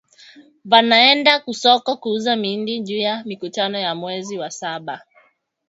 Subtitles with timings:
[0.71, 4.95] Banaenda kusoko kuuza miindi juya mikutano ya mwezi wa saba